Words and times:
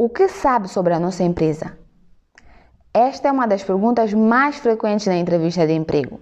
O 0.00 0.08
que 0.08 0.28
sabe 0.28 0.68
sobre 0.68 0.94
a 0.94 1.00
nossa 1.00 1.24
empresa? 1.24 1.76
Esta 2.94 3.26
é 3.26 3.32
uma 3.32 3.48
das 3.48 3.64
perguntas 3.64 4.14
mais 4.14 4.56
frequentes 4.56 5.08
na 5.08 5.16
entrevista 5.16 5.66
de 5.66 5.72
emprego. 5.72 6.20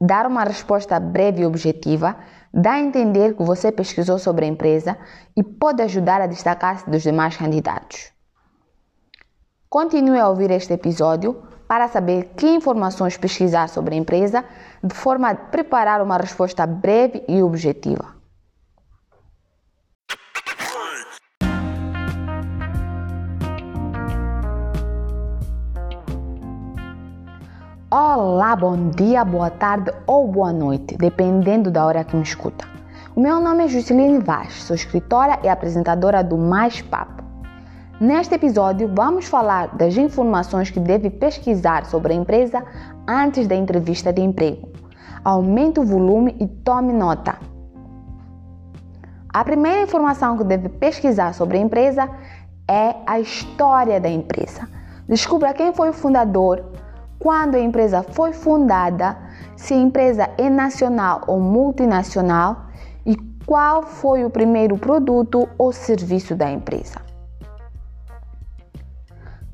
Dar 0.00 0.24
uma 0.24 0.44
resposta 0.44 1.00
breve 1.00 1.42
e 1.42 1.46
objetiva 1.46 2.16
dá 2.52 2.74
a 2.74 2.80
entender 2.80 3.34
que 3.34 3.42
você 3.42 3.72
pesquisou 3.72 4.20
sobre 4.20 4.44
a 4.44 4.48
empresa 4.48 4.96
e 5.36 5.42
pode 5.42 5.82
ajudar 5.82 6.20
a 6.20 6.28
destacar-se 6.28 6.88
dos 6.88 7.02
demais 7.02 7.36
candidatos. 7.36 8.12
Continue 9.68 10.20
a 10.20 10.28
ouvir 10.28 10.52
este 10.52 10.74
episódio 10.74 11.42
para 11.66 11.88
saber 11.88 12.34
que 12.36 12.46
informações 12.46 13.16
pesquisar 13.16 13.68
sobre 13.68 13.96
a 13.96 13.98
empresa 13.98 14.44
de 14.80 14.94
forma 14.94 15.30
a 15.30 15.34
preparar 15.34 16.00
uma 16.00 16.18
resposta 16.18 16.64
breve 16.64 17.24
e 17.26 17.42
objetiva. 17.42 18.13
Olá, 27.96 28.56
bom 28.56 28.88
dia, 28.88 29.24
boa 29.24 29.48
tarde 29.48 29.88
ou 30.04 30.26
boa 30.26 30.52
noite, 30.52 30.96
dependendo 30.96 31.70
da 31.70 31.86
hora 31.86 32.02
que 32.02 32.16
me 32.16 32.24
escuta. 32.24 32.64
O 33.14 33.20
meu 33.20 33.40
nome 33.40 33.62
é 33.62 33.68
Jusceline 33.68 34.18
Vaz, 34.18 34.64
sou 34.64 34.74
escritora 34.74 35.38
e 35.44 35.48
apresentadora 35.48 36.24
do 36.24 36.36
Mais 36.36 36.82
Papo. 36.82 37.22
Neste 38.00 38.34
episódio, 38.34 38.90
vamos 38.92 39.26
falar 39.26 39.76
das 39.76 39.96
informações 39.96 40.70
que 40.70 40.80
deve 40.80 41.08
pesquisar 41.08 41.86
sobre 41.86 42.12
a 42.12 42.16
empresa 42.16 42.64
antes 43.06 43.46
da 43.46 43.54
entrevista 43.54 44.12
de 44.12 44.22
emprego. 44.22 44.70
Aumente 45.24 45.78
o 45.78 45.84
volume 45.84 46.34
e 46.40 46.48
tome 46.48 46.92
nota. 46.92 47.36
A 49.32 49.44
primeira 49.44 49.82
informação 49.82 50.36
que 50.36 50.42
deve 50.42 50.68
pesquisar 50.68 51.32
sobre 51.32 51.58
a 51.58 51.60
empresa 51.60 52.10
é 52.68 52.96
a 53.06 53.20
história 53.20 54.00
da 54.00 54.08
empresa. 54.08 54.68
Descubra 55.08 55.54
quem 55.54 55.72
foi 55.72 55.90
o 55.90 55.92
fundador, 55.92 56.73
quando 57.18 57.54
a 57.54 57.60
empresa 57.60 58.02
foi 58.02 58.32
fundada, 58.32 59.16
se 59.56 59.74
a 59.74 59.76
empresa 59.76 60.30
é 60.36 60.50
nacional 60.50 61.22
ou 61.26 61.40
multinacional 61.40 62.66
e 63.06 63.16
qual 63.46 63.82
foi 63.82 64.24
o 64.24 64.30
primeiro 64.30 64.76
produto 64.76 65.48
ou 65.56 65.72
serviço 65.72 66.34
da 66.34 66.50
empresa. 66.50 67.00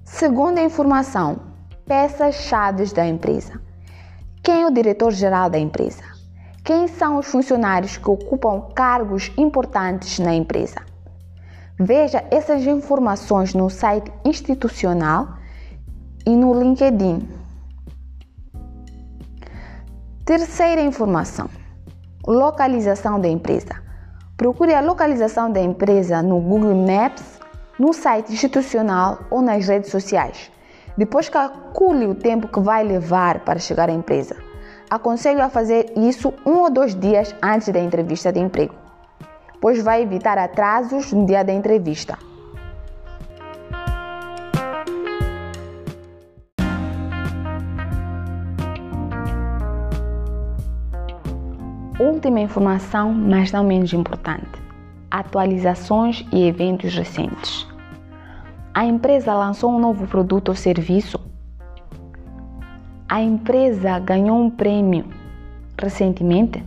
Segunda 0.05 0.61
informação, 0.61 1.41
peças-chave 1.87 2.85
da 2.93 3.07
empresa. 3.07 3.61
Quem 4.43 4.63
é 4.63 4.67
o 4.67 4.71
diretor-geral 4.71 5.49
da 5.49 5.59
empresa? 5.59 6.03
Quem 6.65 6.89
são 6.89 7.17
os 7.19 7.27
funcionários 7.27 7.97
que 7.97 8.09
ocupam 8.09 8.73
cargos 8.75 9.33
importantes 9.37 10.19
na 10.19 10.35
empresa? 10.35 10.81
Veja 11.79 12.23
essas 12.31 12.67
informações 12.67 13.55
no 13.55 13.71
site 13.71 14.13
institucional 14.25 15.39
e 16.27 16.37
no 16.37 16.53
LinkedIn. 16.53 17.40
Terceira 20.31 20.81
informação: 20.81 21.51
localização 22.25 23.21
da 23.21 23.27
empresa. 23.27 23.83
Procure 24.37 24.73
a 24.73 24.81
localização 24.81 25.51
da 25.51 25.61
empresa 25.61 26.23
no 26.23 26.39
Google 26.39 26.77
Maps 26.87 27.41
no 27.77 27.93
site 27.93 28.33
institucional 28.33 29.19
ou 29.29 29.43
nas 29.43 29.67
redes 29.67 29.91
sociais. 29.91 30.49
Depois 30.97 31.29
calcule 31.29 32.07
o 32.07 32.15
tempo 32.15 32.47
que 32.47 32.61
vai 32.61 32.85
levar 32.85 33.41
para 33.41 33.59
chegar 33.59 33.89
à 33.89 33.93
empresa. 33.93 34.37
Aconselho 34.89 35.43
a 35.43 35.51
fazer 35.51 35.93
isso 35.97 36.33
um 36.47 36.59
ou 36.59 36.71
dois 36.71 36.95
dias 36.95 37.35
antes 37.43 37.69
da 37.71 37.81
entrevista 37.81 38.33
de 38.33 38.39
emprego, 38.39 38.77
pois 39.61 39.83
vai 39.83 40.01
evitar 40.01 40.39
atrasos 40.39 41.13
no 41.13 41.27
dia 41.27 41.43
da 41.43 41.53
entrevista. 41.53 42.17
Última 52.01 52.41
informação, 52.41 53.13
mas 53.13 53.53
não 53.53 53.63
menos 53.63 53.93
importante: 53.93 54.59
atualizações 55.11 56.25
e 56.33 56.47
eventos 56.47 56.95
recentes. 56.95 57.69
A 58.73 58.87
empresa 58.87 59.35
lançou 59.35 59.71
um 59.71 59.79
novo 59.79 60.07
produto 60.07 60.49
ou 60.49 60.55
serviço, 60.55 61.21
a 63.07 63.21
empresa 63.21 63.99
ganhou 63.99 64.41
um 64.41 64.49
prêmio 64.49 65.05
recentemente, 65.79 66.65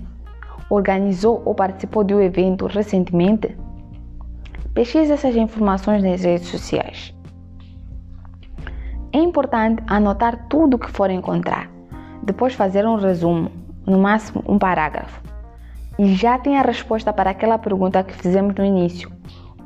organizou 0.69 1.41
ou 1.45 1.55
participou 1.55 2.03
de 2.03 2.13
um 2.13 2.21
evento 2.21 2.67
recentemente. 2.67 3.57
Pesquise 4.75 5.13
essas 5.13 5.35
informações 5.35 6.03
nas 6.03 6.21
redes 6.21 6.47
sociais. 6.47 7.11
É 9.11 9.17
importante 9.17 9.81
anotar 9.87 10.47
tudo 10.47 10.75
o 10.75 10.79
que 10.79 10.91
for 10.91 11.09
encontrar, 11.09 11.71
depois 12.21 12.53
fazer 12.53 12.85
um 12.85 12.97
resumo, 12.97 13.62
no 13.85 13.99
máximo 13.99 14.43
um 14.47 14.57
parágrafo. 14.57 15.21
E 15.97 16.13
já 16.15 16.39
tem 16.39 16.57
a 16.57 16.61
resposta 16.61 17.13
para 17.13 17.29
aquela 17.29 17.57
pergunta 17.57 18.03
que 18.03 18.13
fizemos 18.13 18.55
no 18.55 18.65
início: 18.65 19.11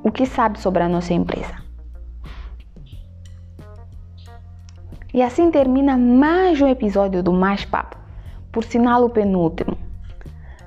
o 0.03 0.11
que 0.11 0.25
sabe 0.25 0.59
sobre 0.59 0.83
a 0.83 0.89
nossa 0.89 1.13
empresa? 1.13 1.55
E 5.13 5.21
assim 5.21 5.49
termina 5.49 5.97
mais 5.97 6.61
um 6.61 6.67
episódio 6.67 7.23
do 7.23 7.31
Mais 7.31 7.65
Papo, 7.65 7.97
por 8.51 8.63
sinal 8.63 9.03
o 9.03 9.09
penúltimo. 9.09 9.77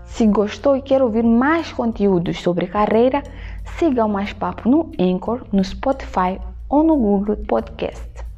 Se 0.05 0.27
gostou 0.27 0.77
e 0.77 0.83
quer 0.83 1.03
ouvir 1.03 1.23
mais 1.23 1.73
conteúdos 1.73 2.41
sobre 2.41 2.67
carreira, 2.67 3.23
siga 3.79 4.05
o 4.05 4.09
Mais 4.09 4.33
Papo 4.33 4.69
no 4.69 4.91
Anchor, 4.99 5.47
no 5.53 5.63
Spotify 5.63 6.41
ou 6.69 6.83
no 6.83 6.97
Google 6.97 7.37
Podcast. 7.37 8.30